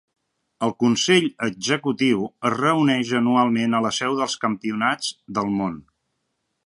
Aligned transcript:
El 0.67 0.71
Consell 0.83 1.27
executiu 1.47 2.23
es 2.51 2.55
reuneix 2.55 3.13
anualment 3.19 3.77
a 3.77 3.83
la 3.89 3.93
seu 3.99 4.17
dels 4.21 4.39
Campionats 4.47 5.13
del 5.39 5.53
món. 5.61 5.81